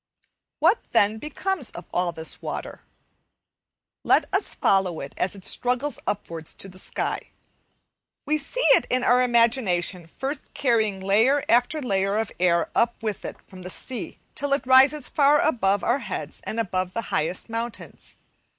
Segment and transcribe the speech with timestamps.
[0.57, 2.81] What, then, becomes of all this water?
[4.03, 7.29] Let us follow it as it struggles upwards to the sky.
[8.25, 13.23] We see it in our imagination first carrying layer after layer of air up with
[13.25, 17.47] it from the sea till it rises far above our heads and above the highest
[17.47, 18.15] mountains.